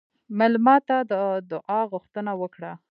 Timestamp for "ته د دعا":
0.87-1.79